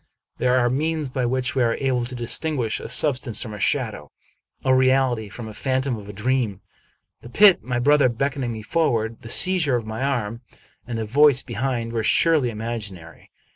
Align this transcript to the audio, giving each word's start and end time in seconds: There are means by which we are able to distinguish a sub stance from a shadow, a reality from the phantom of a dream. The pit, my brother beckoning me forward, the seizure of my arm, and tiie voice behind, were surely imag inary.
There 0.39 0.57
are 0.57 0.67
means 0.67 1.09
by 1.09 1.27
which 1.27 1.53
we 1.53 1.61
are 1.61 1.75
able 1.75 2.05
to 2.05 2.15
distinguish 2.15 2.79
a 2.79 2.89
sub 2.89 3.17
stance 3.17 3.43
from 3.43 3.53
a 3.53 3.59
shadow, 3.59 4.11
a 4.65 4.73
reality 4.73 5.29
from 5.29 5.45
the 5.45 5.53
phantom 5.53 5.95
of 5.95 6.09
a 6.09 6.11
dream. 6.11 6.61
The 7.21 7.29
pit, 7.29 7.61
my 7.61 7.77
brother 7.77 8.09
beckoning 8.09 8.51
me 8.51 8.63
forward, 8.63 9.21
the 9.21 9.29
seizure 9.29 9.75
of 9.75 9.85
my 9.85 10.01
arm, 10.01 10.41
and 10.87 10.97
tiie 10.97 11.05
voice 11.05 11.43
behind, 11.43 11.93
were 11.93 12.01
surely 12.01 12.49
imag 12.49 12.91
inary. 12.91 13.27